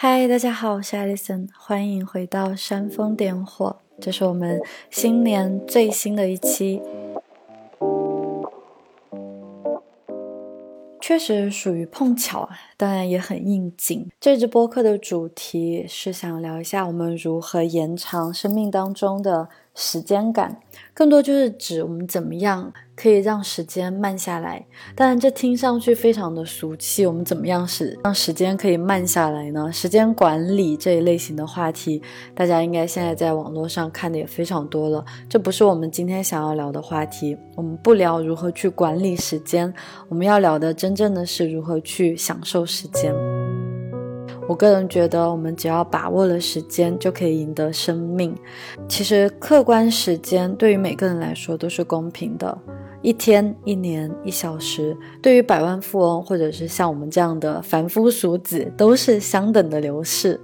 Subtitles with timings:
[0.00, 6.80] 嗨，大家好，我是艾丽森，欢迎回到煽风点火，这是我们新年最新的一期。
[11.00, 14.08] 确实属于碰巧啊，当然也很应景。
[14.18, 19.48] 这支播客的主题是想聊一下我们如何延长生命当中的。
[19.80, 20.60] 时间感
[20.92, 24.66] 更多就是指我们怎么样可以让时间慢下来。
[24.96, 27.06] 当然，这听上去非常的俗气。
[27.06, 29.72] 我们怎么样使让时间可以慢下来呢？
[29.72, 32.02] 时间管理这一类型的话题，
[32.34, 35.04] 大家应该现在在网络上看的也非常多了。
[35.28, 37.38] 这不是我们今天想要聊的话题。
[37.54, 39.72] 我们不聊如何去管理时间，
[40.08, 43.12] 我们要聊的真正的是如何去享受时间。
[44.46, 48.34] 我个人觉得，我们只要把握了时间，就可以赢得生命。
[48.88, 52.56] 其实，客观时间对于每个人来说都是公平的，
[53.02, 60.40] 一天、一年、一小时，对于百万富翁或者是像我们这样的凡夫俗子，都是相等的流逝。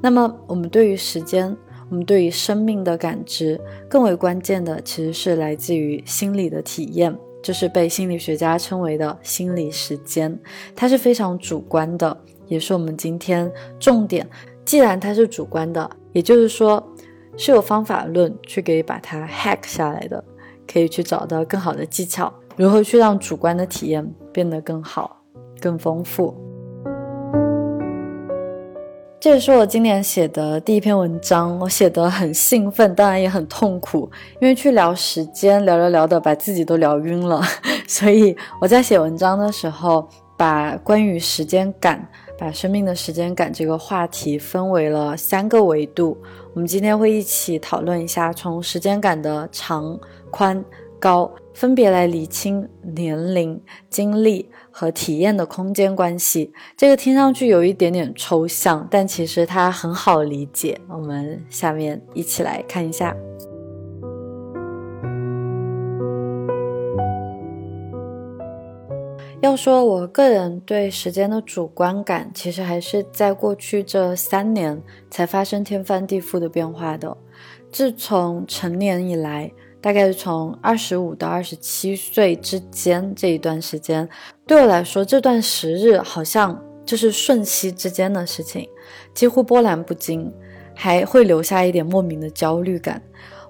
[0.00, 1.56] 那么，我们对于时间，
[1.90, 7.18] 我们对于生命的感知，更为关键的其实是来自于心理的体验，
[7.48, 10.38] 就是被心理学家称为的心理时间，
[10.76, 12.14] 它是非常主观的。
[12.46, 14.28] 也是我们今天重点。
[14.66, 16.86] 既然它是主观的，也就是说
[17.38, 20.22] 是有方法论去给把它 hack 下来的，
[20.70, 25.22] 可以去找到更好的技巧，如何去让主观的体验变得更好、
[25.58, 26.36] 更丰富。
[29.20, 34.08] 这也是我今年写的第一篇文章，我写得很兴奋，当然也很痛苦，
[34.40, 37.42] 因为去聊时间，聊着聊的把自己都聊晕了。
[37.88, 42.08] 所以我在写文章的时候，把关于时间感。
[42.38, 46.16] 把生命的时间感这个话题分为了三个维度，
[46.54, 49.98] 我们今天会一起讨论一下，从时间感的长、
[50.30, 50.64] 宽、
[51.00, 53.60] 高，分别来理清年龄、
[53.90, 56.52] 经历和体验的空间关系。
[56.76, 60.80] 这个听上去有一点点抽象，但其实它很好理解。
[60.88, 63.12] 我们下面一起来看一下。
[69.40, 74.80] 要说我个人对时间的主观感，其实还是在过去这三年
[75.10, 77.16] 才发生天翻地覆的变化的。
[77.72, 84.08] 自从成年以来，大概是从二十五到二十七岁之间这一段时间，
[84.46, 88.68] 对我来说，这段时日好像就是瞬息之间的事情，
[89.14, 90.32] 几乎波澜不惊，
[90.74, 93.02] 还会留下一点莫名的焦虑感。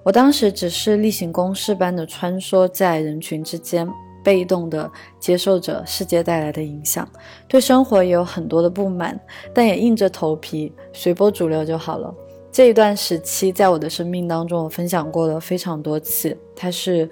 [0.03, 3.87] 我当时只是例行公事般的穿梭在人群之间。
[4.21, 7.07] 被动的接受着世界带来的影响，
[7.47, 9.17] 对生活也有很多的不满，
[9.53, 12.13] 但也硬着头皮随波逐流就好了。
[12.51, 17.09] 这一段时期在我的生命当中，我分享过了非常多次，它是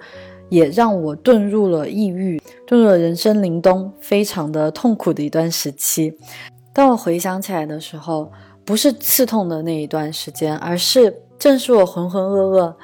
[0.48, 6.12] 也让我遁入了抑郁，遁入了人生凛冬，非常的痛苦的一段时期。
[6.74, 8.30] 当我回想起来的时候，
[8.64, 12.74] 不是刺痛的那一段时间，而是正是我浑浑噩噩。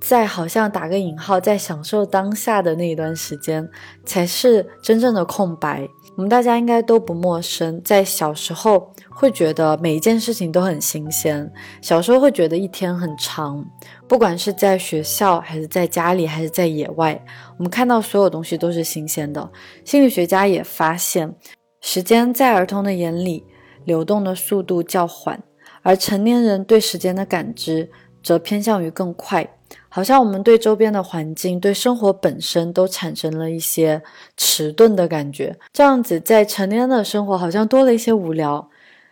[0.00, 3.68] 在好像打个引号，在享受当下的那一段时间，
[4.04, 5.88] 才是真正的空白。
[6.16, 11.52] 我们大家应该都不陌生，在小时候会觉得每一件事情都很新鲜，
[11.82, 13.68] 小时候会觉得一天很长，
[14.06, 17.20] 不管是在学校还是在家里还是在野外，
[17.56, 19.50] 我们看到所有东西都是新鲜的。
[19.84, 21.34] 心理学家也发现，
[21.80, 23.44] 时间在儿童的眼里
[23.84, 25.42] 流动的速度较缓，
[25.82, 27.90] 而成年人对时间的感知
[28.22, 29.44] 则偏向于更快。
[29.88, 34.00] 好像我们对周边的环境、对生活本身都产生了一些
[34.36, 38.70] 迟钝的感觉，这样子在成年的生活好像多了一些无聊。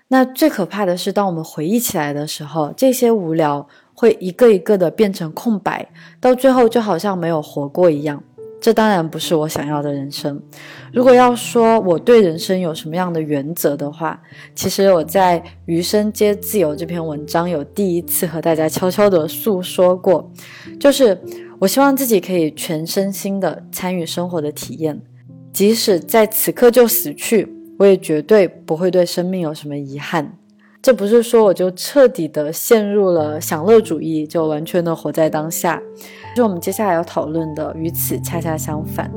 [0.09, 5.89] 那最可怕的是，当我们回忆起来的时候，这些无聊会一个一个的变成空白，
[6.21, 8.22] 到最后就好像没有活过一样。
[8.59, 10.41] 这当然不是我想要的人生。
[10.93, 14.21] 如果要说我对人生有什么样的原则的话，
[14.55, 20.33] 其实我在《余生皆自由》这篇文章有第一次和大家悄悄地诉说过，
[20.81, 21.21] 就是
[21.59, 25.00] 我希望自己可以全身心的参与生活的体验，
[25.53, 30.37] 即使在此刻就死去，我也绝对不会对生命有什么遗憾。
[30.83, 35.83] 这不是说我就彻底的陷入了享乐主义，就完全的活在当下。
[36.37, 39.11] 是我们接下来要讨论的，与此恰恰相反。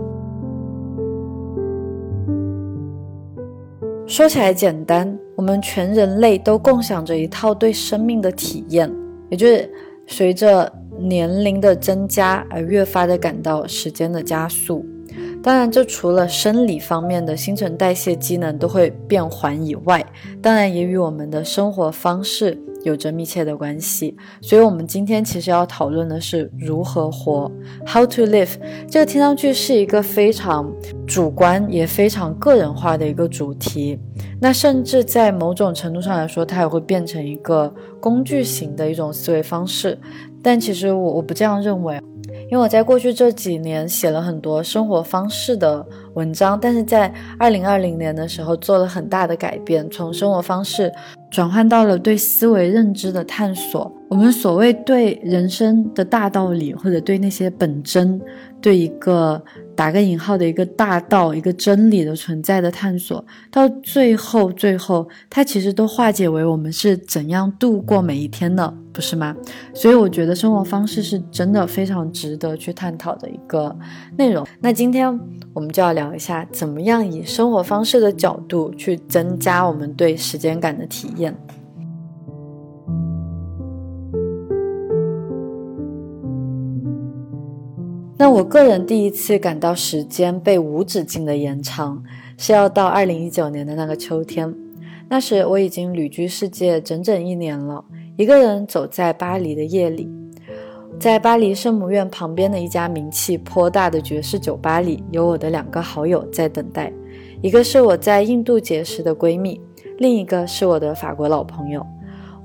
[4.08, 8.92] 说起来简单，我们全人类都共享着一套对生命的体验，
[9.30, 9.72] 也就是
[10.08, 14.84] 随着年龄的增加而越发的感到时间的加速。
[15.42, 20.06] 当然，这除了生理方面的新陈代谢机能都会变缓以外，
[20.42, 24.18] 当然也与我们的生活方式有着密切的关系。
[24.42, 27.50] 所以，我们今天其实要讨论的是如何活
[27.88, 28.56] ，How to live。
[28.90, 30.70] 这个听上去是一个非常
[31.08, 33.98] 主观也非常个人化的一个主题。
[34.42, 39.98] 那甚至在某种程度上来说，它也会变成一个工具型的一种思维方式。
[40.42, 42.00] 但其实我我不这样认为。
[42.52, 45.86] 因为我在过去这几年写了很多生活方式的
[46.16, 50.92] 文章，但是在二零二零年的时候做了很大的改变，从生活方式
[51.30, 53.92] 转换到了对思维认知的探索。
[54.10, 58.20] 我们所谓对人生的大道理，或者对那些本真，
[58.60, 59.42] 对一个。
[59.80, 69.34] 打个引号的一个大道，一个真理的存在的探索，到最后，最后，它其实都化解为我们是怎样度过每一天的，不是吗？
[69.74, 73.74] 所以我觉得生活方式是真的非常值得去探讨的一个
[74.18, 74.46] 内容。
[74.60, 75.18] 那今天
[75.54, 81.34] 我们就要聊一下，怎么样以生活方式的角度去增加我们对时间感的体验。
[88.22, 92.04] 那我个人第一次感到时间被无止境的延长，
[92.38, 94.54] 是要到二零一九年的那个秋天。
[95.08, 97.86] 那时我已经旅居世界整整一年了，
[98.18, 100.10] 一个人走在巴黎的夜里，
[101.00, 106.92] 在巴黎圣母院旁边的一家名气颇大的爵士酒吧里，有我的两个好友在等待，
[107.42, 109.62] 一个是我在印度结识的闺蜜，
[109.98, 111.88] 另一个是我的法国老朋友。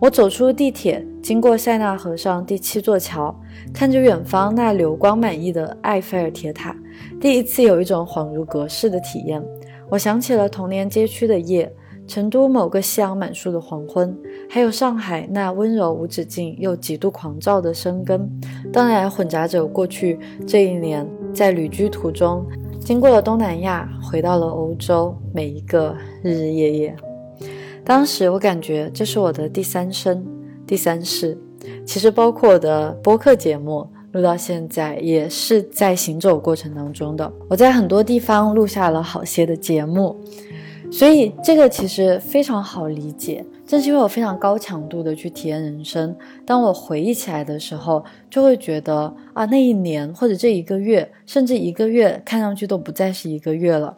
[0.05, 3.35] 我走出地铁，经过塞纳河上第七座桥，
[3.73, 6.77] 看着远方那流光满溢的埃菲尔铁塔，
[7.19, 9.43] 第一次有一种恍如隔世的体验。
[9.89, 11.75] 我想起了童年街区的夜，
[12.07, 14.15] 成都某个夕阳满树的黄昏，
[14.51, 18.31] 还有上海那温柔无止境又极度狂躁的生根，
[18.71, 22.45] 当然混杂着过去这一年在旅居途中，
[22.79, 26.97] 经过了东南亚，回到了欧洲，每一个日日夜夜。
[27.85, 30.25] 当时我感觉这是我的第三生、
[30.67, 31.37] 第三世，
[31.87, 37.31] 其实包括我的播客节目录到现在也是在行走过程当中的。
[37.49, 40.17] 我在很多地方录下了好些的节目，
[40.91, 43.45] 所以这个其实非常好理解。
[43.67, 46.15] 正是因为我非常高强度的去体验人生，
[46.45, 53.97] 当我回忆起来的时候，就会觉得啊，那一年或者这一个月，甚至一个月，看上去都不再是一个月了。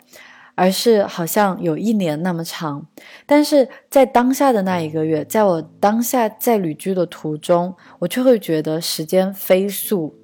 [0.56, 2.84] 而是好像有一年那么长，
[3.26, 10.16] 但是在当下的那一个月，在我当下在旅居的途中，我却会觉得时间飞速，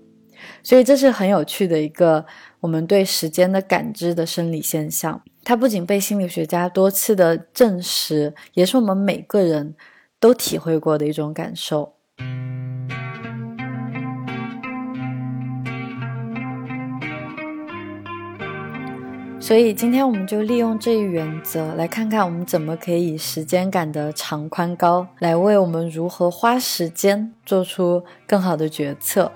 [0.62, 2.24] 所以这是很有趣的一个
[2.60, 5.22] 我们对时间的感知的生理现象。
[5.44, 9.74] 它不仅被心理学家多次的证实，也是我们每个人
[10.18, 11.94] 都体会过的一种感受。
[19.42, 29.32] 所以今天我们就利用这一原则，来看看我们怎么可以以时间感的长宽高，来为我们如何花时间做出更好的决策。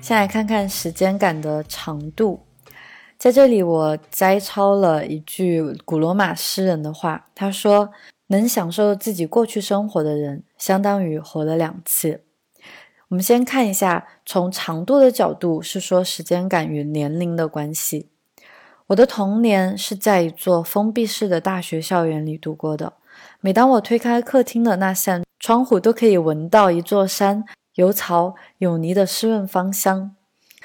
[0.00, 2.40] 先来看看时间感的长度，
[3.16, 7.92] 在这里我摘抄了一句古罗马诗人的话，他说
[8.26, 12.24] ：“能享受自己过去生活的人，相当于活了两次。”
[13.10, 18.08] 我们先看一下，从长度的角度是说时间感与年龄的关系。
[18.86, 22.92] 我的童年是在一座封闭式的大学校园里度过的。
[23.40, 30.14] 每当我推开客厅的那扇窗户，都可以闻到一座山有草有泥的湿润芳香。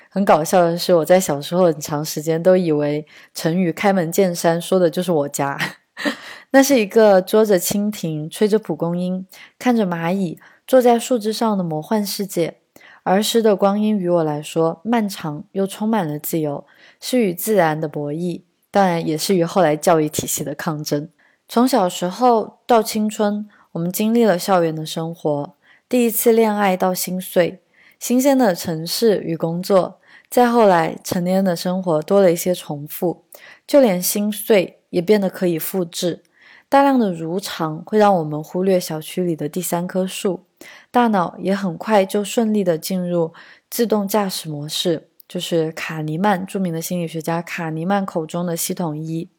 [0.07, 5.59] 很搞笑的是，我在小时候很长时间都以为成语“开门见山”说的就是我家。
[6.51, 9.25] 那是一个捉着蜻蜓、吹着蒲公英、
[9.57, 10.37] 看着蚂蚁。
[10.67, 12.57] 坐在树枝上的魔幻世界，
[13.03, 16.65] 儿时的光阴于我来说漫长又充满了自由，
[16.99, 18.41] 是与自然的博弈，
[18.71, 21.07] 当然也是与后来教育体系的抗争。
[21.47, 25.55] 从小时候到青春，我们经历了校园的生活，
[25.87, 27.61] 第一次恋爱到心碎，
[27.99, 29.99] 新鲜的城市与工作，
[30.31, 33.25] 再后来成年人的生活多了一些重复，
[33.67, 36.23] 就连心碎也变得可以复制。
[36.67, 40.44] 大量的如常会让我们忽略小区里的第三棵树。
[40.91, 43.33] 大脑也很快就顺利的进入
[43.69, 49.29] 自动驾驶模式，就是卡尼曼著名的心理学家卡尼曼口中的系统一。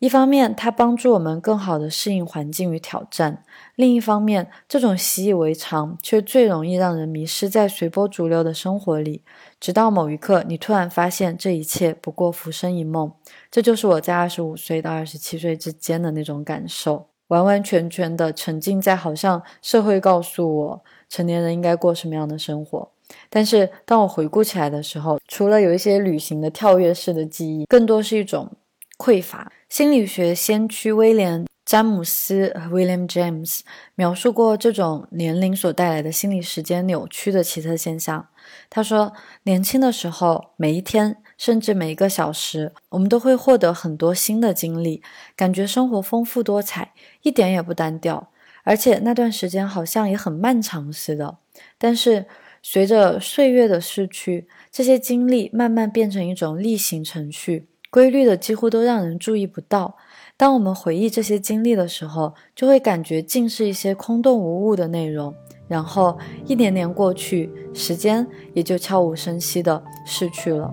[0.00, 3.38] 一方面，它帮助我们更好的适应环境与挑战；
[3.74, 9.22] 另一方面，这种习以为常却最容易让人迷失在随波逐流的生活里，
[9.58, 13.10] 直到某一刻，你突然发现这一切不过浮生一梦。
[13.50, 17.06] 这就是我在二十五岁到二十七岁之间的那种感受。
[17.34, 22.88] 完完全全的沉浸在好像社会告诉我成年人应该过什么样的生活，
[23.28, 28.52] 但是当我回顾起来的时候，除了有一些旅行的跳跃式的记忆，更多是一种
[28.98, 29.50] 匮乏。
[29.68, 31.44] 心理学先驱威廉。
[31.66, 33.60] 詹姆斯 （William James）
[33.94, 38.28] 描述过这种年龄所带来的心理时间扭曲的奇特现象。
[38.68, 39.14] 他说
[39.44, 45.02] ：“年轻的时候，每一天，甚至每一个小时，我们都会获得很多新的经历，
[45.34, 46.92] 感觉生活丰富多彩，
[47.24, 48.28] 一点也不单调。
[48.62, 51.36] 而且那段时间好像也很漫长似的。
[51.76, 52.24] 但是，
[52.62, 59.96] 随着岁月的逝去，这些经历慢慢变成一种例行程序，规律的几乎都让人注意不到。”
[60.36, 65.32] 当我们回忆这些经历的时候，就会感觉尽是一些空洞无物的内容。
[65.68, 70.72] 然后一年年过去，时间也就悄无声息地逝去了。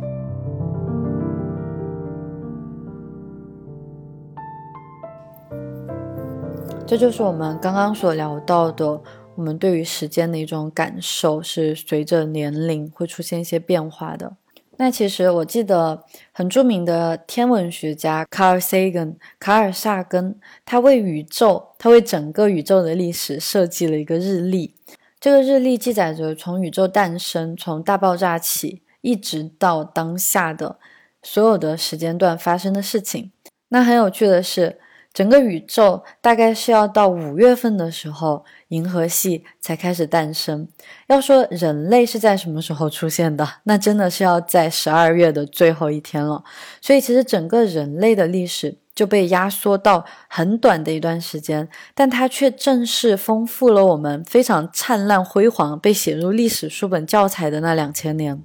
[6.92, 9.02] 这就是我们刚刚所聊到的，
[9.36, 14.36] 我们对于时间的一种感受，是随着年龄会出现一些变化的。
[14.76, 24.76] 那其实我记得很著名的天文学家卡尔萨根，卡尔萨根，他为宇宙，他为整个宇宙的历史设计了一个日历。
[25.18, 30.78] 这个日历记载着从宇宙诞生，从大爆炸起，一直到当下的
[31.24, 33.32] 所有的时间段发生的事情。
[33.70, 34.80] 那很有趣的是。
[35.14, 40.68] 整个宇宙大概是要到五月份的时候，银河系才开始诞生。
[41.08, 46.44] 要说人类是在什么时候出现的，那真的是要在十二月的最后一天了。
[46.80, 58.42] 所以，其实整个人类的历史就被压缩到很短的一段时间，但它却正是丰富了我们非常灿烂辉煌、被写入历史书本教材的那两千年。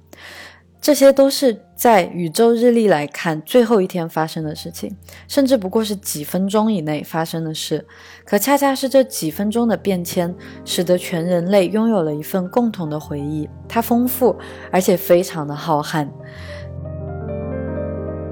[0.79, 4.95] 这些都是在宇宙日历来看最后一天发生的事情，
[5.27, 7.85] 甚至不过是几分钟以内发生的事。
[8.23, 13.49] 可恰恰是这几分钟的变迁，使得全人类拥有了一份共同的回忆。
[13.67, 14.35] 它丰富
[14.71, 16.07] 而且非常的浩瀚。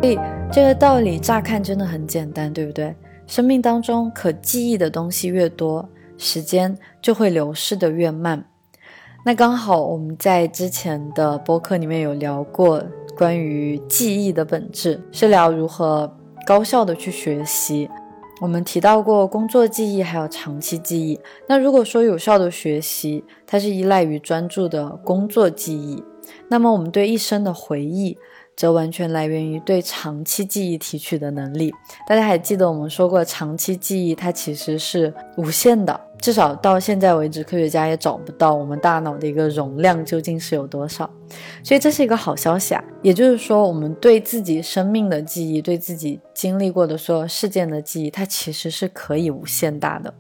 [0.01, 0.19] 所以
[0.51, 2.95] 这个道理乍看真的很简单，对不对？
[3.27, 5.87] 生命当中可记忆的东西越多，
[6.17, 8.45] 时间就会流逝的越慢。
[9.27, 12.79] 那刚好，我们在之前的播客里面有聊过
[13.17, 16.15] 关于记忆的本质，是聊如何
[16.45, 17.89] 高效的去学习。
[18.39, 21.19] 我们提到过工作记忆，还有长期记忆。
[21.47, 26.03] 那如果说有效的学习，它是依赖于专注的工作记忆，
[26.47, 28.15] 那么我们对一生的回忆。
[28.57, 31.73] 则完全来源于对长期记忆提取的能力。
[32.07, 41.07] 大家还记得我们说过，长期记忆它其实是无限的，至少到现在为止，科学家也找不到我们大脑的一个容量究竟是有多少。
[41.63, 42.83] 所以这是一个好消息啊！
[43.03, 50.11] 也就是说，我们对自己生命的记忆，对自己经历过的所有事件的记忆，它其实是可以无限大的。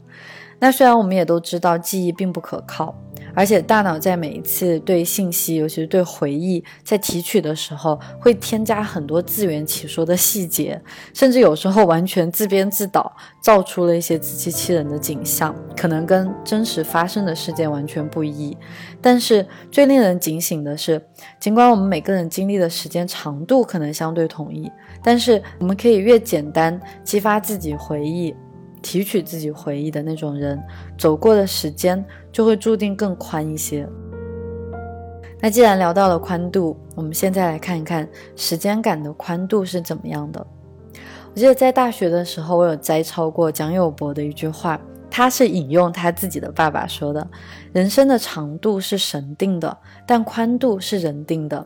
[0.59, 2.95] 那虽然我们也都知道记忆并不可靠。
[3.37, 10.81] 而且大脑在每一次对信息，尤其是对回忆，在提取的时候，会添加很多自圆其说的细节，
[11.13, 18.57] 甚至有时候完全自编自导，造出了一些自欺欺人的景象，可能跟真实发生的事件完全不一。
[19.01, 21.05] 但是最令人警醒的是，
[21.37, 24.71] 尽管我们每个人经历的时间长度可能相对统一，
[25.03, 28.33] 但是我们可以越简单激发自己回忆。
[28.85, 30.61] 提取自己回忆的那种人，
[30.95, 33.87] 走过的时间就会注定更宽一些。
[35.41, 40.45] 那既然聊到了宽度，我们现在来看一看时间感的宽度是怎么样的。
[41.33, 47.27] 我记得在大学的时候，我有摘抄过蒋友柏的一句话，他是引用他自己的爸爸说的
[47.73, 49.75] ：“人生的长度是神定的，
[50.05, 51.65] 但宽度是人定的。”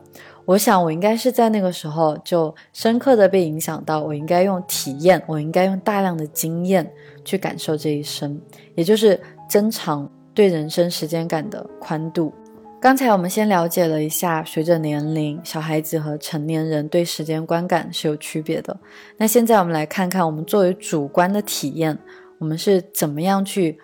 [0.50, 6.92] 我想，我应该是在那个时候就深刻的被影响到，我应该用体验，我应该用大量的经验
[7.24, 8.36] 去感受这一生，
[8.74, 12.32] 也就是增长对人生时间感的宽度。
[12.80, 18.76] 刚才我们先了解了一下，随着年龄，小孩子和成年人对时间观感是有区别的。
[19.18, 21.96] 那现在我们来看看，我们作为主观的体验，
[22.38, 23.78] 我们是怎么样去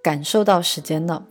[0.00, 1.24] 感受到时间的？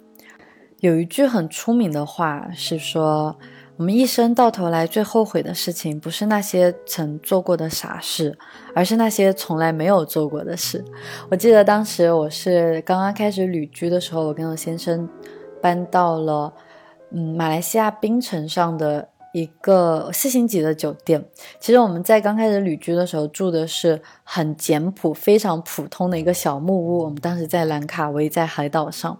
[0.81, 3.39] 有一句很出名的话是说。
[3.77, 8.37] 我们一生到头来最后悔的事情，不是那些曾做过的傻事，
[8.75, 10.83] 而是那些从来没有做过的事。
[11.29, 15.09] 我记得当时我是刚刚开始旅居的时候，我跟我先生
[15.61, 16.53] 搬到了
[17.11, 19.09] 嗯马来西亚槟城上的。
[19.33, 21.25] 一个四星级的酒店，
[21.59, 26.99] 其实我们在刚开始旅居的时候住的是很简朴、非常普通的一个小木屋。
[26.99, 29.17] 我们当时在兰卡威，在海岛上。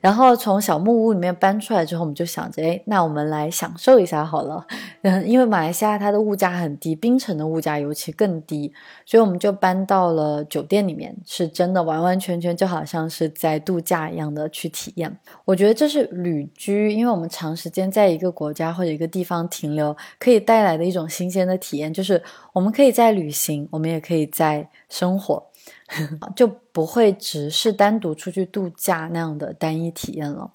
[0.00, 4.66] 然后从小木屋里面搬出来之后，我们就想着，哎，那我们来享受一下好了。
[5.02, 8.72] 嗯， 因为马来西亚它的物价很低，槟城的物价尤其更低，
[9.04, 15.16] 所以我们就搬到了酒店里面，是真的完完全全就好像是在度假一样的去体验。
[15.44, 22.22] 我觉得这是旅居，因为我们长时间在一个国家或者一个地方停留，可以带来的一种新鲜的体验，就是
[22.52, 25.42] 我们可以在旅行，我们也可以在生活。
[26.34, 30.50] 就不会只是单独出去度假那样的单一体验了。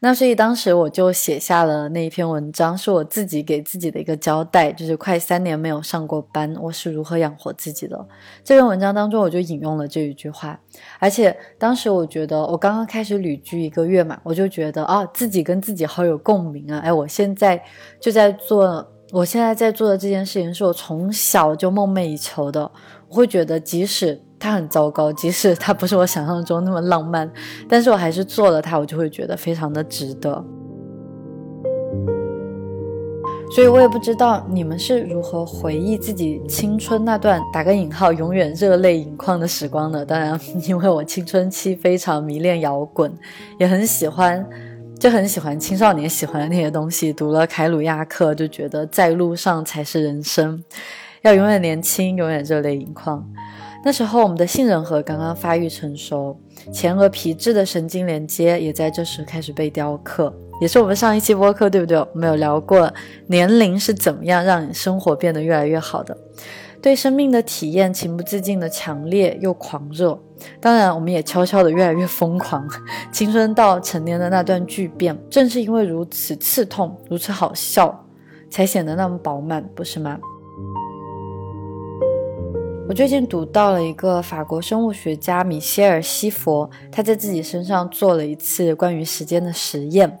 [0.00, 8.06] 那所以当时我就写下了那一篇文章，是我自己给自己的一个交代，就是快三年没有上过班，我是如何养活自己的。
[8.44, 10.60] 这篇文章当中，我就引用了这一句话。
[11.00, 16.78] 而且当时我觉得，我刚刚开始旅居一个月嘛，我就觉得啊，自己跟自己好有共鸣啊！
[16.78, 17.60] 哎，我现在
[18.00, 22.70] 就在做，我现在在做的这件事情，是我从小就梦寐以求的。
[23.08, 27.30] 我会觉得，即使它很糟糕，即使它不是我想象中那么浪漫，
[27.68, 30.44] 但是我还是做了它，我就会觉得非常的值得。
[33.50, 40.04] 所以我也不知道你们是如何回忆自己青春那段打个引号永远热泪盈眶的时光的。
[40.04, 43.10] 当然，因为我青春期非常迷恋摇滚，
[43.58, 44.46] 也很喜欢，
[45.00, 47.10] 就很喜欢青少年喜欢的那些东西。
[47.10, 50.62] 读了凯鲁亚克，就觉得在路上才是人生。
[51.22, 53.26] 要永远年轻，永远热泪盈眶。
[53.84, 56.38] 那时候，我们的杏仁核刚刚发育成熟，
[56.72, 60.34] 前额皮质的神经连接也在这时开始被雕刻。
[60.60, 61.96] 也是我们上一期播客，对不对？
[61.96, 62.92] 我们有聊过
[63.28, 66.16] 年龄是怎么样让你生活变得越来越好的。
[66.82, 70.20] 对生命的体验情不自禁的强烈又狂热。
[70.60, 72.68] 当然，我们也悄悄的越来越疯狂。
[73.12, 78.04] 青春到成年的那段巨变，正是因为如此刺痛，如此好笑，
[78.50, 80.18] 才显得那么饱满，不是吗？
[82.88, 90.18] 我最近读到了一个法国生物学家米歇尔·西佛，他在自己身上做了一次关于时间的实验。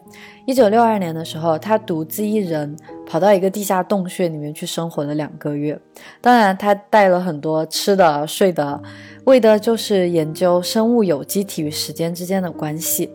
[0.48, 2.74] 一九六二年的时候，他独自一人。
[3.06, 5.80] 跑到一个地下洞穴里面去生活了两个月，
[6.20, 8.78] 当然他带了很多吃的、睡的，
[9.24, 13.08] 为的就是研究生物有机体与时间之间的关系。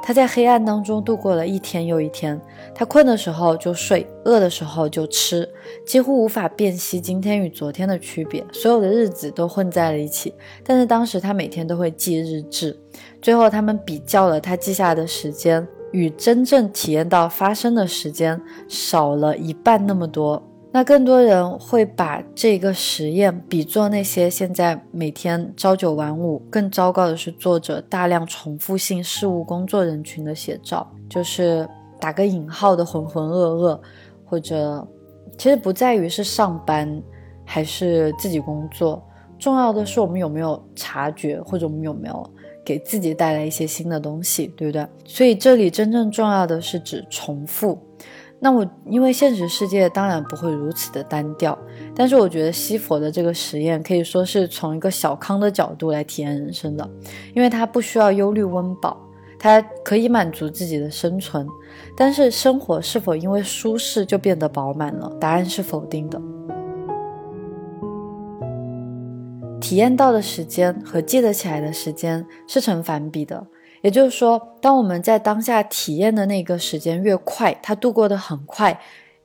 [0.00, 2.40] 他在黑暗当中度过了一天又一天，
[2.72, 5.48] 他困的时候就睡，饿的时候就吃，
[5.84, 10.32] 几乎无法辨析今天与昨天的区别，所有的日子都混在了一起。
[10.62, 12.78] 但是当时他每天都会记日志，
[13.20, 15.66] 最后他们比较了他记下的时间。
[15.92, 20.42] 与真正体验到发生的时间少了一半那么多，
[20.72, 33.80] 那更多人会把这个实验比作那些现在每天朝九晚五，更糟糕的是做着大量重复性事务工作人群的写照，就是打个引号的浑浑噩噩，
[34.24, 34.86] 或者
[35.36, 37.02] 其实不在于是上班
[37.44, 39.02] 还是自己工作，
[39.40, 42.30] 重要的是我们有没有察觉，或者我们有没有。
[42.64, 44.86] 给自己带来一些新的东西，对不对？
[45.04, 47.78] 所以这里真正重要的是指重复。
[48.42, 51.58] 那我因为现实世界当然不会如此的单调，
[51.94, 56.88] 但是我觉得西佛的这个实验可以说是从一个小康的角度来体验人生的，
[57.34, 58.96] 因为他不需要忧虑温饱，
[59.38, 61.46] 他可以满足自己的生存。
[61.94, 65.14] 但是生活是否因为舒适就变得饱满了？
[65.20, 66.18] 答案是否定的。
[69.60, 73.46] 体验到的时间和记得起来的时间是成反比的，
[73.82, 78.80] 也就是说，当我们在当下体验的那个时间越快，它度过的很快。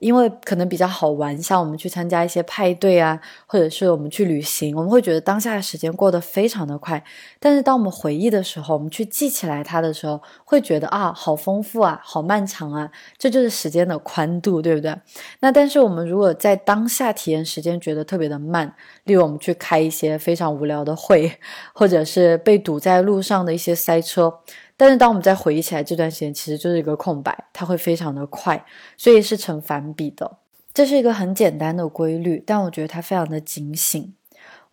[0.05, 7.03] 因为可能比较好玩，像我们去参加一些派对啊，或者是我们去旅行，我们会觉得当下的时间过得非常的快。
[7.39, 14.95] 但是当我们回忆的时候，我们去记起来它的时候，会觉得啊，好丰富啊，好漫长啊，这就是时间的宽度，对不对？
[15.39, 21.39] 那但是我们如果在当下体验时间觉得特别的慢，例如我们去开一些非常无聊的会，
[21.73, 24.31] 或者是被堵在路上的一些塞车。
[24.77, 28.65] 但是当我们再回忆起来这段时间，其实就是一个空白，它会非常的快，
[28.97, 30.37] 所以是成反比的。
[30.73, 34.13] 这是一个很简单的规律，但我觉得它非常的警醒。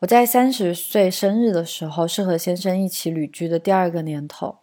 [0.01, 4.57] 我在三十岁生日的时候，是和先生一起旅居的第二个年头。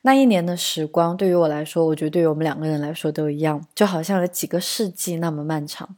[0.00, 5.94] 那一年的时光对于我来说，我觉得对于我们两个人来说都一样，就好像有几个世纪那么漫长。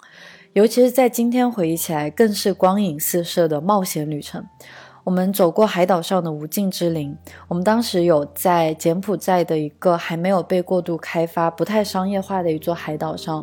[0.54, 4.44] 尤其是在今天回忆起来，更是光影四射的冒险旅程。
[5.08, 7.16] 我们走过海岛上的无尽之林。
[7.48, 13.42] 我们当时有在柬埔寨的一个还没有被过度开发、不太商业化的一座海岛上，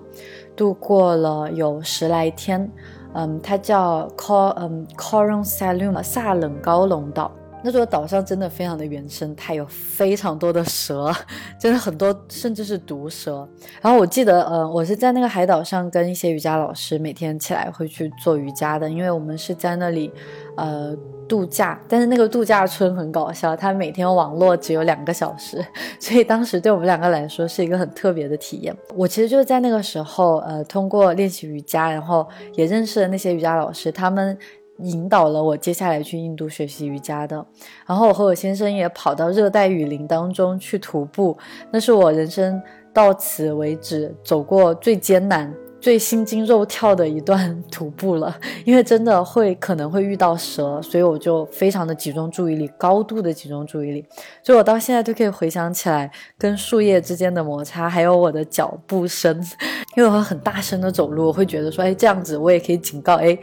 [0.55, 2.71] 度过了有十来天。
[3.15, 7.31] 嗯，它叫 Cor 嗯 Coron Salum 萨冷高龙岛。
[7.65, 11.11] 那座岛上真的非常的原生态，有非常多的蛇，
[11.59, 13.49] 真的很多，甚至是毒蛇。
[13.81, 20.11] 然后我记得，呃，我是在那个海岛上跟一些瑜伽老师每天起来会去做瑜伽的，因为我们是在那里，
[20.57, 20.95] 呃，
[21.27, 21.81] 度假。
[21.89, 25.65] 但是那个度假村很搞笑，它每天网络只有两个小时，
[25.99, 28.77] 所以当时对我们两个来说是一个很特别的体验。
[28.95, 34.37] 我其实就是在那个时候，呃，通过练习瑜伽，然后也认识了那些瑜伽老师，他们。
[34.79, 37.45] 引导了我接下来去印度学习瑜伽的，
[37.85, 41.37] 然后我和我先生也跑到热带雨林当中去徒步，
[41.71, 42.61] 那是我人生
[42.93, 48.37] 到此为止走过最艰难、最心惊肉跳的一段徒步了。
[48.65, 54.05] 因为真的会可能会遇到蛇，所以我就非常的集中注意力，高度的集中注意力。
[54.43, 59.41] 所以我到现在都可以回想起来跟树叶之间的摩擦，还有我的脚步声，
[59.95, 63.37] 因为我会很大声的走路，我会觉得说，哎，这样子我也可以警告，哎。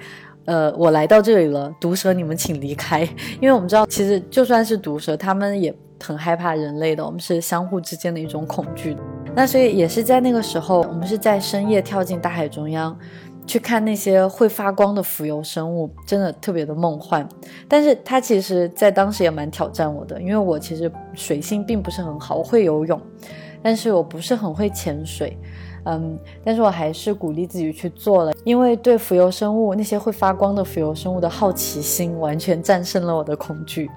[0.45, 3.03] 呃，我来到这里了，毒蛇，你们请离开，
[3.41, 8.97] 因为我们知道，其实就算是毒蛇，他们也很害怕人类的，我们是相互之间的一种恐惧。
[9.35, 12.97] 那所以也是在那个时候，我们是在深夜跳进大海中央，
[13.47, 17.27] 去看那些会发光的浮游生物，真的特别的梦幻。
[17.69, 23.01] 但是它其实在当时也蛮挑战我的，因为我其实水性并不是很好，我会游泳，
[23.63, 25.39] 但是我不是很会潜水。
[25.85, 33.91] 嗯，但是我还是鼓励自己去做了，因为对浮游生物那些会发光的浮游生物的好奇心，完全战胜了我的恐惧。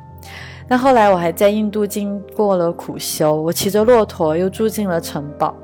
[0.68, 5.56] 那后来我还在印度经过了苦修，我骑着骆驼又住进了城堡。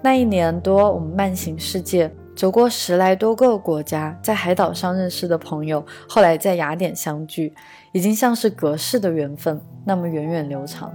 [0.00, 7.52] 那一年多，我们慢行世界，走过十来多个国家，在海岛上认识的朋友，后来在雅典相聚，
[7.90, 10.94] 已经像是隔世的缘分，那么源远流长。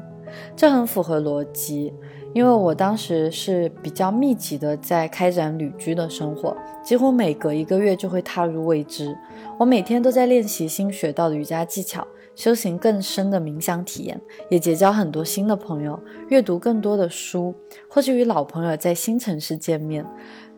[0.55, 1.91] 这很符合逻辑。
[2.33, 9.17] 因为我当时是比较密集的在开展旅居的生活，几乎每隔一个月就会踏入未知。
[9.57, 17.53] 我每天都在练习新学到的瑜伽技巧，修行更深的冥想体验，也结交很多新的朋友，阅读更多的书，
[17.89, 20.05] 或是与老朋友在新城市见面。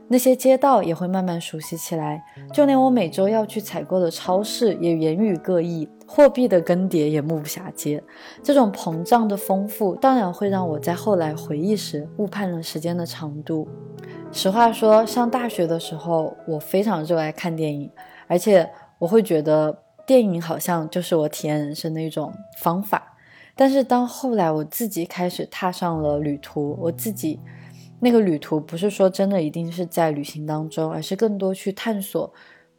[0.09, 8.03] 那些街道也会慢慢熟悉起来，就连我每周要去采购的超市也言语各异，货币的更迭也目不暇接。
[8.43, 13.65] 这种膨胀的丰富，当然会让我在后来回忆时误判了时间的长度。
[14.29, 17.89] 实话说，上大学的时候，我非常热爱看电影，
[18.27, 18.69] 而且
[18.99, 23.15] 我会觉得电影好像就是我体验人生的一种方法。
[23.55, 27.39] 但是当后来我自己开始踏上了旅途，我自己。
[28.01, 32.33] 那个旅途不是说真的一定是在旅行当中，而是更多去探索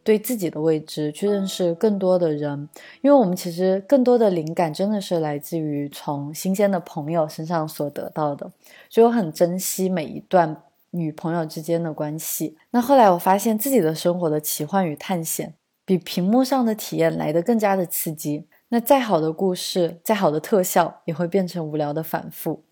[0.04, 2.68] 对自己的未知，去认识更多的人。
[3.00, 8.50] 因为我们其实更多的灵感真的是来自于从新鲜的朋友身上所得到的，
[8.90, 12.56] 所以我很珍惜每一段与朋友之间的关系。
[12.70, 18.46] 那后来我发现自己的生活的奇幻与探险，比屏幕上的体验来得更加的刺激。
[18.68, 22.62] 那再好的故事，再好的特效，也会变成无聊的反复。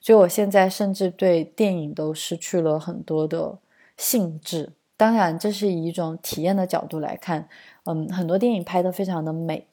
[0.00, 3.58] 所以，我现在甚至对电影都失去了很多的
[3.96, 4.72] 兴致。
[4.96, 7.48] 当然，这是以一种体验的角度来看，
[7.84, 9.66] 嗯，很多电影拍得非常的美，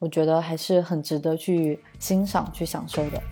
[0.00, 3.22] 我觉得还是很值得去欣赏、去享受的。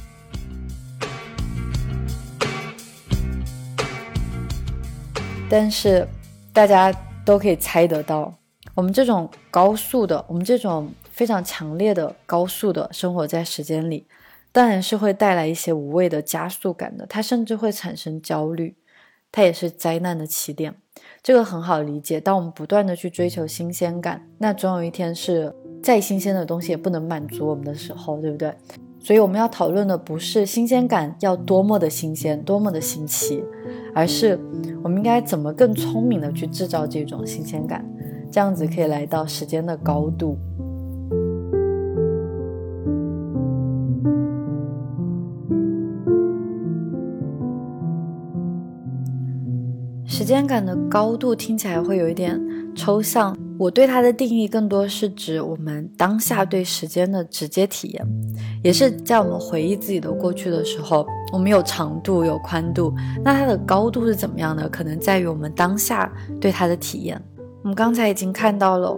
[5.51, 6.07] 但是，
[6.53, 6.93] 大家
[7.25, 8.33] 都可以猜得到，
[8.77, 14.07] 我们这种高速的，我们这种非常强烈的高速的生活在时间里。
[14.53, 18.77] 当然是会带来一些无谓的加速感的，它甚至会产生焦虑，
[19.33, 20.77] 它也是灾难的起点。
[21.23, 22.21] 这个很好理解。
[22.21, 28.53] 当我们不断的去追求新鲜感，那总有一天是再新鲜的东西也不能满足我们的时候，对不对？
[29.01, 33.43] 所以我们要讨论的不是新鲜感要多么的新鲜，多么的新奇，
[33.95, 34.39] 而是
[34.83, 37.85] 我们应该怎么更聪明的去制造这种新鲜感，
[38.31, 40.39] 这样子可以来到时间的高度。
[50.23, 52.41] 时间感的高度听起来会有一点
[52.77, 58.07] 抽象，我对它的定义更多是指我们当下对时间的直接体验，
[58.63, 64.69] 也是在我们回忆自己的过去的时候，我们有长度有宽度，那它的高度是怎么样的？
[64.69, 66.09] 可能在于我们当下
[66.41, 67.21] 对它的体验。
[67.65, 68.97] 我们刚才已经看到了。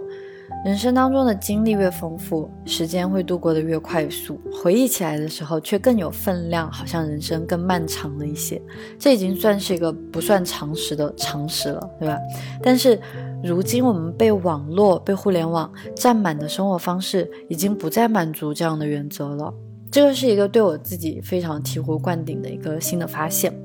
[0.65, 8.59] 人生当中的经历越丰富，时间会度过的越快速，回忆起来的时候却更有分量，好像人生更漫长了一些。
[8.97, 12.17] 这已经算是一个不算常识的常识了，对吧？
[12.63, 12.99] 但是
[13.43, 19.53] 如今我们被网络、被互联网占满的生活方式，已经不再满足这样的原则了。
[19.95, 23.57] 这个是一个对我自己非常醍醐灌顶的一个新的发现，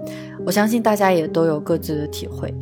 [0.47, 2.55] 我相信大家也都有各自的体会。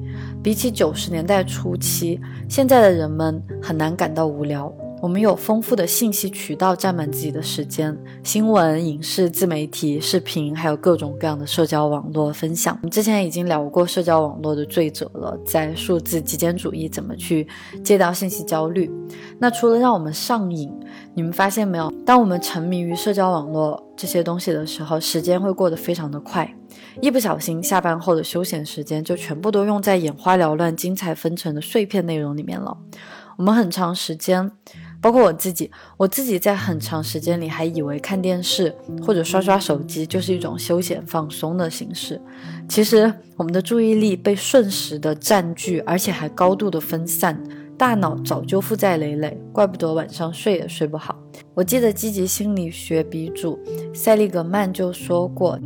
[0.42, 12.74] 比起九十年代初期，现在的人们很难感到无聊，我们有丰富的信息渠道占满自己的时间，新闻、影视、自媒体、视频，还有各种各样的社交网络分享。
[12.80, 17.46] 我们之前已经聊过社交网络的罪责了，在数字极简主义怎么去
[17.84, 18.90] 戒掉信息焦虑。
[19.38, 20.72] 那除了让我们上瘾，
[21.18, 21.92] 你们发现没有？
[22.06, 26.48] 当我们沉迷于社交网络这些东西的时候，时间会过得非常的快，
[27.00, 32.78] 一不小心，下班后的休闲时间就全部都用在眼花缭乱、精彩纷呈的碎片内容里面了。
[33.36, 34.52] 我们很长时间。
[35.00, 42.20] 包括我自己，我自己在很长时间里还以为看电视或者刷刷手机就是一种休闲放松的形式。
[42.68, 47.40] 其实我们的注意力被瞬时的占据，而且还高度的分散，
[47.78, 51.16] 大脑早就负债累累，怪不得晚上睡也睡不好。
[51.54, 53.56] 我记得积极心理学鼻祖
[53.94, 55.56] 塞利格曼就说过，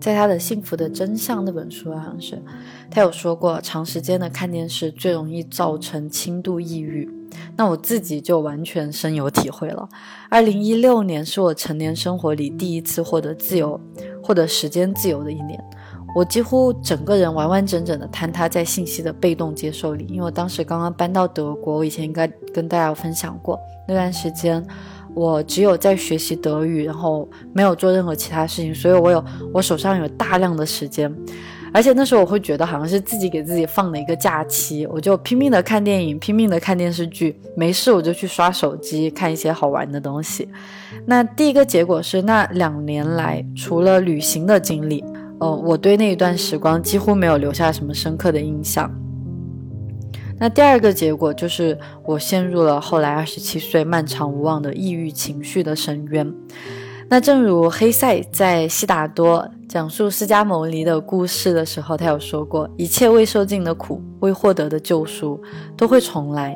[0.00, 2.40] 在他的《幸福的真相》那本书好像是，
[2.88, 7.10] 他有说过，长时间的看电视最容易造成轻度抑郁。
[7.56, 9.88] 那我自己就完全深有体会了。
[10.30, 13.78] 二零一六年是我成年生活里第一次获得自由、
[14.22, 15.62] 获得时间自由的一年。
[16.18, 20.04] 我几乎整个人完完整整的坍塌在信息的被动接受里。
[20.08, 24.60] 因为我当时刚刚搬到德国，我以前应该跟大家分享过，那段时间
[25.14, 31.14] 我只有在学习德语，然后没有做任何其他事情，所以我有我手上有大量的时间。
[31.70, 40.48] 而且那时候我会觉得好像是自己给自己放了一个假期，我就拼命的看电影，拼命的看电视剧，没事我就去刷手机看一些好玩的东西。
[41.04, 45.04] 那第一个结果是，那两年来除了旅行的经历，
[45.40, 48.90] 呃，我对那一段时光几乎没有留下什么深刻的印象。
[50.40, 56.32] 那第二个结果就是我陷入了后来二十七岁漫长无望的抑郁情绪的深渊。
[57.10, 65.40] 那正如黑塞在《悉达多》讲述释迦牟尼的故事的时候，他有说过：“一切未受尽的苦，未获得的救赎，
[65.76, 66.54] 都会重来。”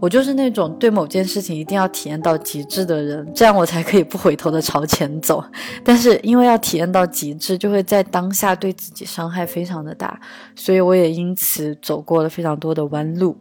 [0.00, 5.44] 我就是那种对某件事情一定要体验到极致的人，这样我才可以不回头的朝前走。
[5.82, 10.20] 但是因为要体验到极致，就会在当下对自己伤害非常的大，
[10.54, 13.36] 所以我也因此走过了非常多的弯路。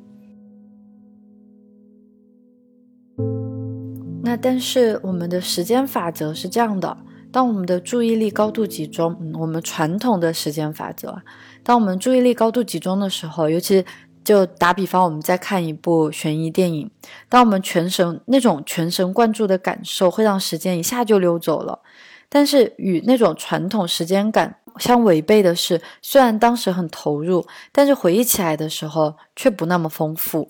[4.23, 6.97] 那但是我们的时间法则是这样的：
[7.31, 11.21] 当我们的注意力高度集中，我们传统的时间法则，
[11.63, 13.85] 当我们注意力高度集中的时候，尤其
[14.27, 16.91] 就打比方，我们在看一部悬疑电影，
[17.29, 21.79] 当我们全神那种全神贯注的感受，会让时间一下就溜走了。
[22.27, 30.49] 但是与那种传统时间感相违背的是，虽然当时很投入，但是回忆起来的时候却不那么丰富。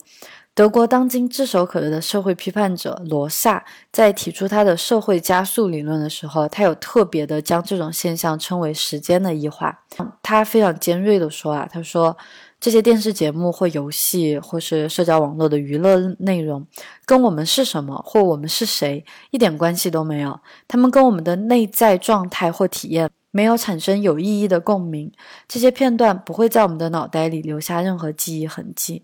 [0.55, 9.83] 德国当今炙手可热的社会批判者罗萨在提出他的社会加速理论的时候，他有特别的将这种现象称为时间的异化。
[10.23, 12.17] 他非常尖锐的说啊，他说
[12.59, 16.65] 这些电视节目或游戏或是社交网络的娱乐内容，
[17.05, 20.39] 跟我们是什么或我们是谁一点关系都没有。
[20.67, 25.11] 他们跟我们的内在状态或体验没有产生有意义的共鸣。
[25.47, 29.03] 这些片段不会在我们的脑袋里留下任何记忆痕迹。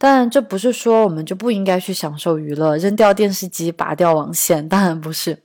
[0.00, 4.68] 当然，这不是说我们就不应该去享受娱乐，扔掉电视机，拔掉网线。
[4.68, 5.36] 当然不是，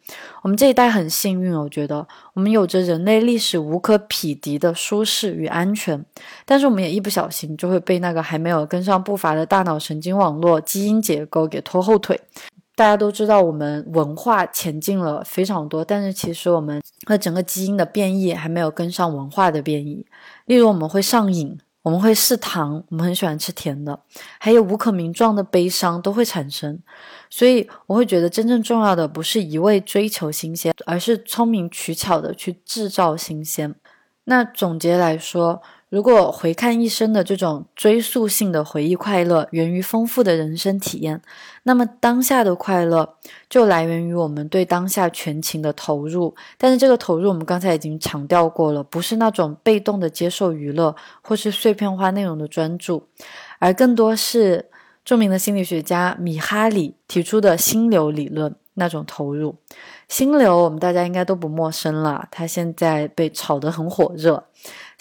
[0.43, 6.05] 我们这一代很幸运，我觉得我们有着人类历史无可匹敌的舒适与安全。
[6.45, 12.21] 但是我们也一不小心就会被那个还没有跟上步伐的大脑神经网络基因结构给拖后腿。
[12.75, 20.05] 大家都知道，我们文化前进了非常多，但是其实我们和整个基因的变异还没有跟上文化的变异。
[20.45, 21.57] 例如，我们会上瘾。
[21.83, 23.99] 我们会嗜糖，我们很喜欢吃甜的，
[24.39, 26.79] 还有无可名状的悲伤都会产生，
[27.29, 33.75] 所以我会觉得真正重要的不是一味追求新鲜，而是聪明取巧的去制造新鲜。
[34.23, 35.61] 那总结来说。
[35.93, 41.21] 如果回看一生的这种追溯性的回忆快乐源于丰富的人生体验，
[41.61, 46.33] 那么当下的快乐就来源于我们对当下全情的投入。
[46.57, 53.03] 但是这个投入，我们刚才已经强调过了，不是那种被动的接受娱乐或是碎片化内容的专注，
[53.59, 54.71] 而更多是
[55.05, 59.57] 著名的心理学家米哈里提出的心流理论那种投入。
[60.07, 64.43] 心流我们大家应该都不陌生了，它现在被炒得很火热。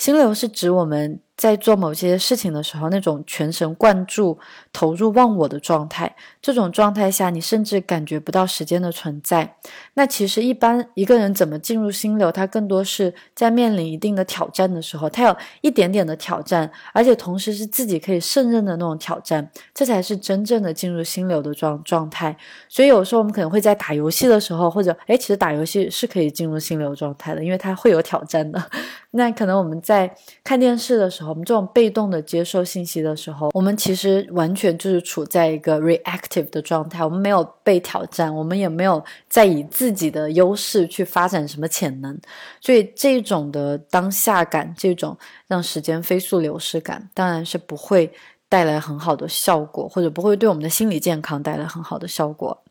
[0.03, 4.39] 心流是指我们在做某些事情的时候，那种全神贯注、
[4.73, 6.15] 投入忘我的状态。
[6.41, 9.57] 这种状态下，你甚至感觉不到时间的存在。
[9.95, 22.37] 那其实一般一个人怎么进入心流，他更多是在面临一定的挑战的时候，他有一点点的挑战，而且同时是自己可以胜任的那种挑战，这才是真正的进入心流的状状态。
[22.69, 28.63] 所以有时候我们可能会在打游戏的时候，或者哎，其实打游戏是可以进入心流状态的，因为它会有挑战的。
[29.15, 42.15] 那可能我们在看电视的时候，我们这种被动的接受信息的时候，我们其实完全就是处在一个 reactive 的状态，我们没有被挑战，我们也没有在以自己的优势去发展什么潜能，
[42.61, 45.17] 所以这种的当下感，这种
[45.47, 48.13] 让时间飞速流逝感，当然是不会
[48.51, 52.63] 带来很好的效果，或者不会对我们的心理健康带来很好的效果。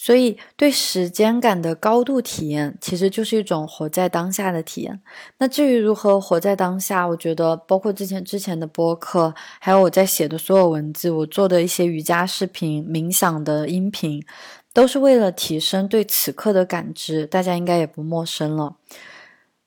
[0.00, 5.00] 所以，对时间感的高度体验，其实就是一种活在当下的体验。
[5.38, 14.24] 那至于如何活在当下，我觉得，包括之前之前的播客，还有我在写的所有文字，我做的一些瑜伽视频、冥想的音频，
[14.72, 17.26] 都是为了提升对此刻的感知。
[17.26, 18.76] 大家应该也不陌生了。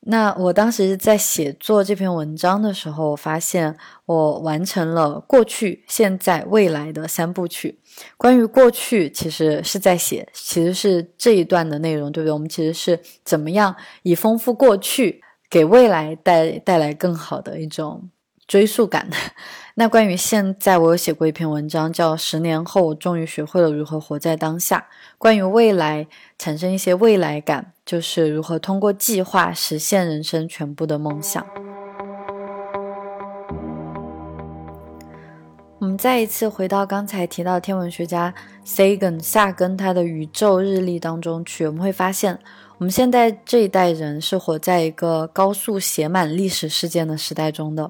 [0.03, 7.77] 那我当时在写作这篇文章的时候，我发现我完成了过去、现在、未来的三部曲。
[8.17, 12.33] 关于过去，其实是在写，其实是这一段的内容，对不对？
[12.33, 18.09] 我们其实是怎么样以丰富过去，给未来带带来更好的一种
[18.47, 19.07] 追溯感。
[19.73, 24.77] 那关于现在，我有写过一篇文章，叫《十年后我终于学会了如何活在当下》。
[25.17, 26.07] 关于未来，
[26.37, 31.45] 产生一些未来感，就是如何通过计划实现人生全部的梦想。
[35.79, 38.31] 我们再一次回到刚才提到天文学家
[38.65, 42.37] Sagan 夏根他的宇宙日历当中去，我们会发现，
[42.77, 47.89] 我们现在这一代人是活在一个高速写满历史事件的时代中的。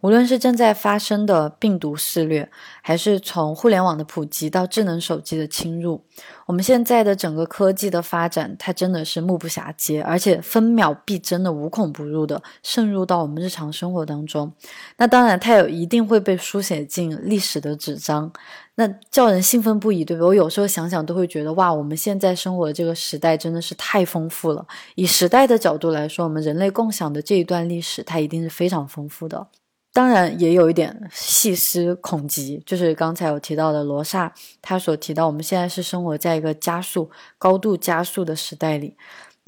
[0.00, 2.48] 无论是正在发生的病毒肆虐，
[2.82, 6.00] 还是从互联网的普及到智能手机的侵入，
[6.46, 14.52] 我们现在的整个科技的发展，它真的是目不暇接，而且分秒必争的无孔不入的渗入到我们日常生活当中。
[14.98, 18.32] 那当然，它有一定会被书写进历史的纸张，
[18.76, 20.28] 那叫人兴奋不已，对不对？
[20.28, 24.64] 我有时候想想都会觉得，哇，我们现在生活的这个时代真的是太丰富了。
[24.94, 29.48] 以时代的角度来说，我们人类共享的这一段历史，它一定是非常丰富的。
[29.92, 38.96] 当然也有一点细思恐极，就是刚才有提到的罗刹，他所提到我们现在是生活在一个加速、高度加速的时代里。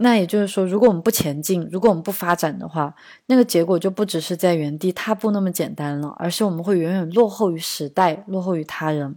[0.03, 2.94] 那也就是说，如果我们不前进，如果我们不发展的话，
[3.26, 9.14] 那个结果就不只是在原地踏步那么简单了，而是我们会远远落后于时代，落后于他人。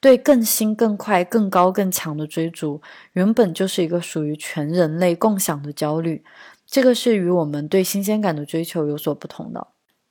[0.00, 6.24] 对更新、更快、更高、更强的追逐，原本就是一个属于全人类共享的焦虑。
[6.66, 9.68] 这个是与我们对新鲜感的追求有所不同的。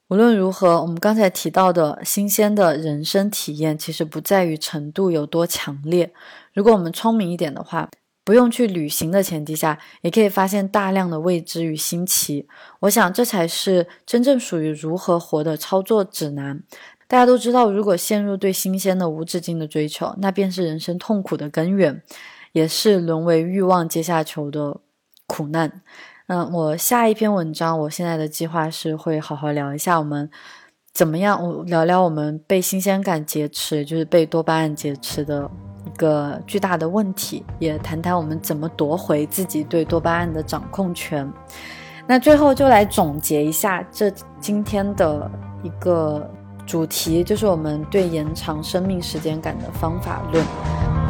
[0.08, 6.14] 无论如何，我们刚才提到的新鲜的人生体验，其实不在于程度有多强烈。
[6.54, 7.90] 如果我们聪明一点的话，
[8.24, 12.48] 不用去旅行的前提下，也可以发现大量的未知与新奇。
[12.82, 16.62] 我想，这才是真正属于如何活的操作指南。
[17.08, 22.04] 大家都知道，如果陷入对新鲜的无止境的追求，那便是人生痛苦的根源，
[22.52, 24.82] 也是沦为欲望阶下囚的
[25.26, 25.82] 苦难。
[26.28, 30.28] 嗯，我下一篇文章，我现在的计划是会好好聊一下我们
[30.92, 35.48] 怎么样，我聊聊我们被新鲜感劫持，就是被多巴胺劫持的
[35.86, 41.32] 一个巨大的问题，也谈谈我们怎么夺回自己对多巴胺的掌控权。
[42.08, 45.30] 那最后就来总结一下这今天的
[45.62, 46.28] 一个
[46.66, 51.05] 主题，就是我们对延长生命时间感的方法论。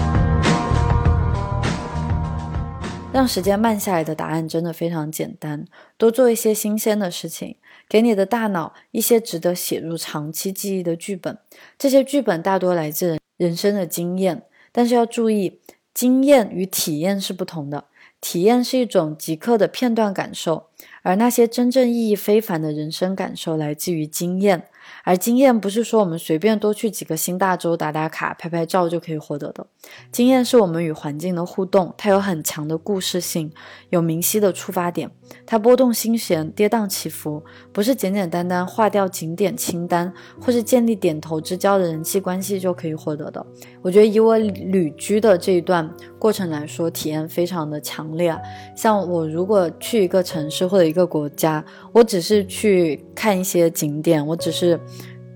[3.15, 5.63] 让时间慢下来的答案真的非常简单，
[5.95, 7.55] 多做一些新鲜的事情，
[7.87, 11.37] 给你的大脑一些值得写入长期记忆的剧本。
[11.77, 15.61] 这些剧本大多来自人生的经验，但是要注意，
[15.93, 17.85] 经验与体验是不同的。
[18.19, 20.65] 体验是一种即刻的片段感受，
[21.01, 24.67] 而那些真正意义非凡的人生感受来自于经验。
[25.03, 29.65] 而经验不是说我们随便多去几个新大洲打打卡、拍拍照就可以获得的。
[30.11, 33.51] 经验是我们与环境的互动，它有很强的故事性，
[33.89, 35.09] 有明晰的出发点，
[35.45, 43.45] 它波动心弦、跌宕起伏，不是简简单单划掉景点清单或是建立点头之交的人际关系就可以获得的。
[43.81, 48.35] 我觉得以我旅居的这一段过程来说，体验非常的强烈。
[48.75, 51.63] 像我如果去一个城市或者一个国家，
[51.95, 54.79] 我只是去看一些景点，我只是。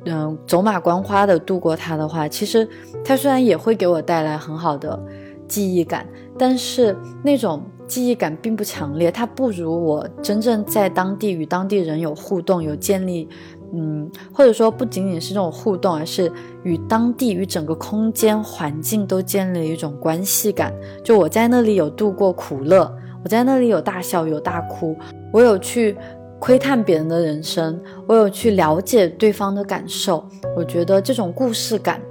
[0.06, 2.65] 嗯，走马观花的度过它的话，其实
[3.04, 4.98] 它虽然也会给我带来很好的
[5.45, 9.12] 记忆感，但是那种记忆感并不强烈。
[9.12, 13.28] 它不如我真正在当地与当地人有互动，有建立，
[13.74, 16.32] 嗯，或者说不仅仅是这种互动，而是
[16.63, 20.74] 与当地与整个空间环境都建立了一种关系感。
[21.04, 22.89] 就我在那里有度过苦乐，
[23.22, 24.95] 我在那里有大笑有大哭，
[25.34, 25.98] 我有去。
[26.39, 30.25] 窥探别人的人生，我有去了解对方的感受。
[30.56, 32.02] 我觉得这种故事感，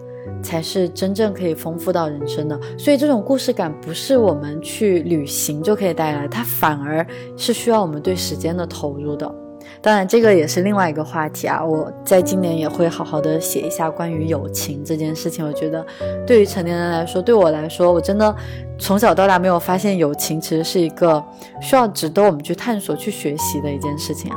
[0.42, 2.60] 才是真正可以丰富到人生的。
[2.76, 7.04] 所以这种故事感不是我们去旅行就可以带来，它反而
[7.36, 9.34] 是需要我们对时间的投入的。
[9.80, 11.64] 当然，这个也是另外一个话题啊。
[11.64, 15.46] 我在今年也会好好的写一下关于友情这件事情。
[15.46, 15.86] 我觉得，
[16.26, 18.34] 对于成年人来说，对我来说，我真的
[18.78, 21.22] 从小到大没有发现友情其实是一个
[21.60, 24.32] 需要值得我们去探索、去学习的一件事情。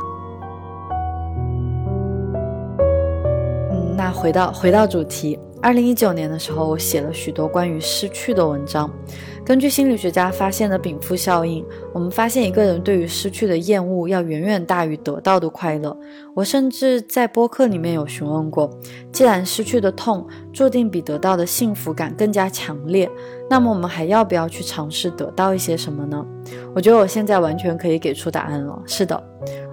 [3.70, 8.88] 嗯，那回到回到主题，二零一九年的时候，我写了许多关于失去的文章。
[9.44, 15.96] 根据心理学家发现的禀赋效应，我们发现一个人对于失去的厌恶要远远大于得到的快乐。
[16.32, 18.70] 我甚至在播客里面有询问过，
[19.10, 23.10] 既然失去的痛注定比得到的幸福感更加强烈，
[23.50, 26.24] 那么我们还要不要去尝试得到一些什么呢？
[26.72, 28.80] 我觉得我现在完全可以给出答案了。
[28.86, 29.22] 是的，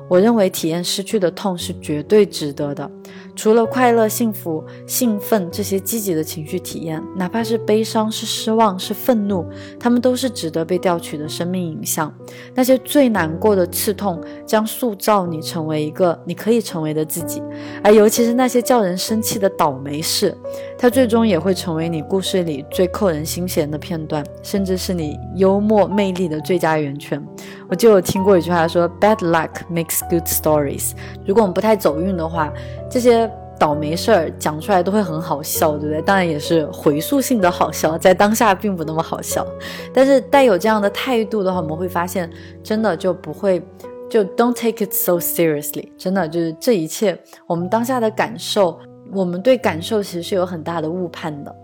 [0.09, 2.89] 我认为体验失去的痛是绝对值得的。
[3.35, 9.45] 除了快乐、幸福、兴奋这些积极的情绪体验，哪怕是悲伤、是失望、是愤怒，
[9.79, 12.13] 他们都是值得被调取的生命影像。
[12.53, 17.41] 那些最难过的刺痛，将塑造你成为一个你可以成为的自己。
[17.81, 20.35] 而尤其是那些叫人生气的倒霉事，
[20.77, 27.23] 它最终也会成为你故事里最扣人心弦的片段，甚至是你幽默魅力的最佳源泉。
[27.69, 30.93] 我就有听过一句话说：“Bad luck makes good stories。”
[31.23, 32.51] 如果我们不太走运的话，
[32.89, 36.01] 这些倒霉事儿讲出来都会很好笑，对不对？
[36.01, 39.45] 当然也是回溯性的好笑，在当下并不那么好笑。
[39.93, 42.27] 但是带有这样的态度的话，我们会发现，
[42.63, 43.61] 真的就不会
[44.09, 45.91] 就 Don't take it so seriously。
[45.95, 48.79] 真的就是这一切，我们当下的感受，
[49.13, 51.55] 我们对感受其实是有很大的误判的。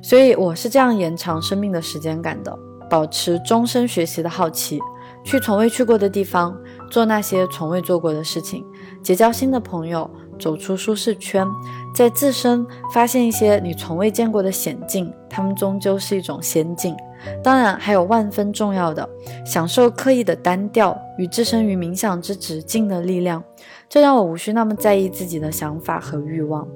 [0.00, 2.58] 所以我是这样延长生命的时间感的，
[2.88, 4.80] 保持终身学习的好奇。
[5.28, 6.58] 去从未去过的地方，
[6.90, 8.64] 做那些从未做过的事情，
[9.02, 11.46] 结交新的朋友，走出舒适圈，
[11.94, 16.96] 在自身发现一些你从未见过的险境，他们终究是一种仙境。
[17.44, 19.06] 当然，还有万分重要的，
[19.44, 23.44] 享受刻意的单调与置身于冥想之直境的力量，
[23.86, 26.66] 这让我无需那么在意自己的想法和欲望。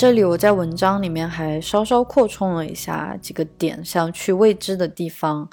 [0.00, 5.50] 这里我在文章里面还稍稍扩充了一下几个点，像去未知的地方，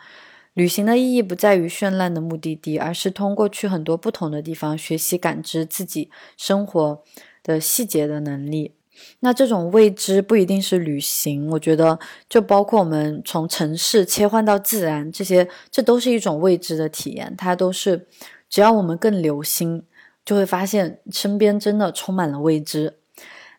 [0.53, 7.03] 旅行的意义不在于绚烂的目的地，而是通过去很多不同的地方，学习感知自己生活
[7.43, 8.73] 的细节的能力。
[9.19, 17.35] 那这种未知不一定是旅行，我觉得就包括我们从城市切换到自然，这些这都是一种未知的体验。
[17.37, 18.07] 它都是
[18.49, 19.83] 只要我们更留心，
[20.23, 22.93] 就会发现身边真的充满了未知。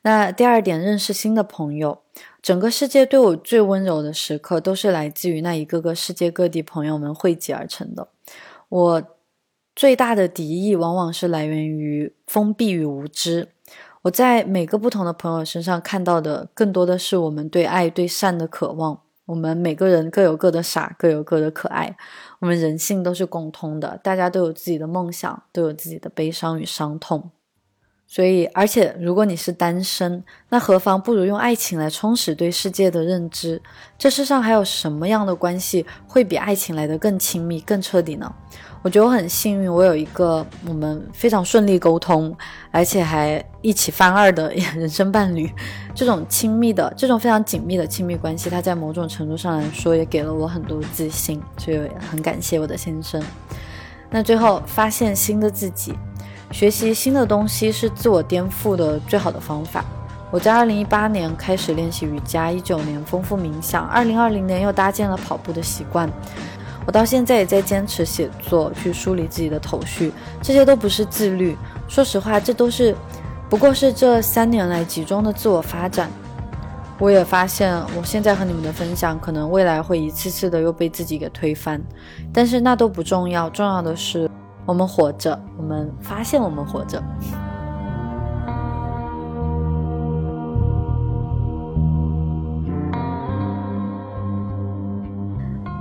[0.02, 2.00] 那第二点，认识新的朋友。
[2.40, 8.08] 整个世界对我最温柔的时刻，都是来自于那一个个世界各地朋友们汇集而成的。
[8.68, 9.02] 我
[9.74, 13.48] 最大的敌意，往往是来源于封闭与无知。
[14.02, 19.00] 我在每个不同的朋友身上看到的，更多的是我们对爱、对善的渴望。
[19.26, 21.96] 我们每个人各有各的傻，各有各的可爱。
[22.38, 27.30] 我们人性都是共通的，大家都有自己的梦想，都有自己的悲伤与伤痛。
[28.10, 33.60] 所以，而且，如果你是单身，那何妨不如用爱情来充实对世界的认知？
[33.98, 38.34] 这世上还有什么样的关系会比爱情来得更亲密、更彻底呢？
[38.80, 42.34] 我觉得我很幸运，我有一个我们非常顺利沟通，
[42.70, 45.52] 而且还一起翻二的 人生伴侣。
[45.94, 51.78] 这种亲密的、这种非常紧密的亲密关系，它在某种程度上来说也给了我很多自信，所以
[52.10, 53.22] 很感谢我的先生。
[54.08, 55.92] 那最后，发现新的自己。
[56.50, 59.84] 学习新的东西是自我颠覆的最好的方法。
[60.30, 66.10] 我在二零一八年开始练习瑜伽，一九年丰富冥想，二零二零年又搭建了跑步的习惯。
[66.86, 70.12] 我到现在也在坚持写作，去梳理自己的头绪。
[70.42, 72.94] 这些都不是自律，说实话，这都是
[73.48, 76.10] 不过是这三年来集中的自我发展。
[76.98, 81.80] 我也发现，我现在和你们的分享，可能未来会一次次的又被自己给推翻，
[82.32, 84.28] 但是那都不重要，重要的是。
[84.68, 87.02] 我们活着，我们发现我们活着。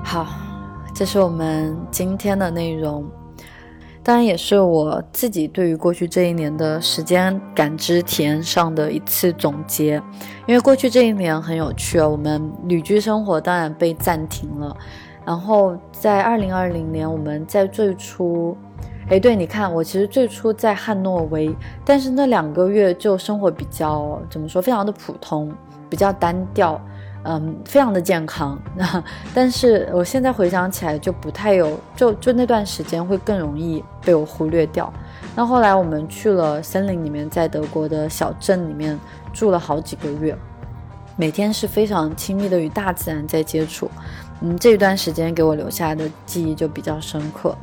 [0.02, 0.26] 好，
[0.96, 3.06] 这是我们今天的内容，
[4.02, 10.02] 当然也是我自己对于过去这一年的时间感知体验上的一次总结。
[10.46, 14.74] 因为过去这一年很有趣啊，我们旅居生活当然被暂停了，
[15.28, 18.56] 然后在二零二零年，我们在最初。
[19.10, 21.54] 哎，对，你看，我其实最初在汉诺威，
[21.84, 25.52] 但是那两个月就生活比较怎么说，非常的普通，
[25.90, 26.80] 比较单调。
[27.24, 28.58] 嗯，非常的健康。
[28.74, 29.04] 那
[29.36, 34.94] 但是我现在回想起来就不太有，就就那段时间会更容易被我忽略掉。
[35.36, 38.98] 那后来我们去了森林里面，在德国的小镇里面
[39.34, 40.38] 住了好几个月，
[41.18, 43.92] 每天是非常亲密的与大自然在接触。
[44.42, 47.56] 嗯，这一段时间给我留下的记忆就比较深刻。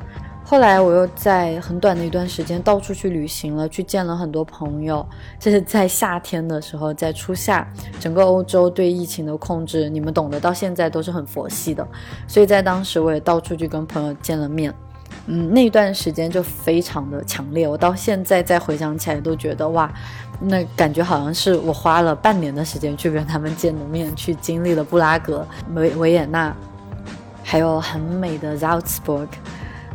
[0.46, 5.04] 后来我又在很短的一段时间到处去旅行了，去见了很多朋友。
[5.40, 7.66] 这是在夏天的时候，在初夏，
[7.98, 11.86] 整个欧洲对疫情的控制，你们懂得，到现在都是很佛系的。
[12.28, 14.72] 所以在当时，我也到处去跟朋友见了面。
[15.26, 19.90] 嗯，那段时间就非常的强烈，我到现在再回想起来都觉得哇，
[20.46, 26.54] 那感觉好像是我花了半年的时间去跟他们见的面，去经历了布拉格、维维也纳，
[27.42, 29.28] 还有很美的 Salzburg。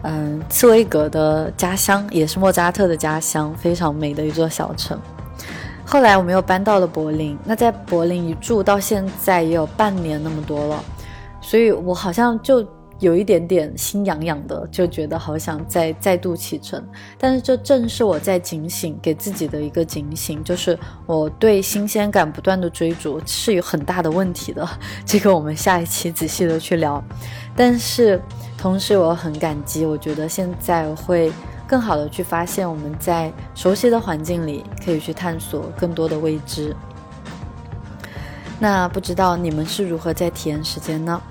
[0.02, 5.00] 嗯，茨威格的家乡也是莫扎特的家乡，非常美的一座小城。
[5.86, 10.84] 后来我们又搬到了柏林，那在柏林一住到现在也有半年那么多了，
[11.42, 12.66] 所以我好像就。
[13.00, 16.84] 有一点点心痒痒的，就觉得好想再再度启程。
[17.18, 24.68] 但是这正是我在警醒给自己的一个警醒，就是我对新鲜感不断的追逐是有很大的问题的。
[25.06, 27.04] 这个我们下一期仔细的去聊。
[27.56, 28.22] 但是
[28.58, 31.32] 同时我很感激，我觉得现在会
[31.68, 36.76] 更好的去发现我们在熟悉的环境里可以去探索更多的未知。
[38.60, 41.22] 那不知道你们是如何在体验时间呢？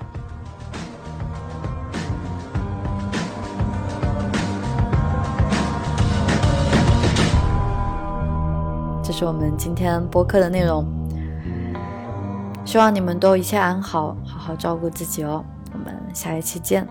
[9.19, 10.87] 是我们今天播客的内容，
[12.63, 15.43] 希望你们都一切安好，好好照顾自己哦。
[15.73, 16.87] 我们下一期见。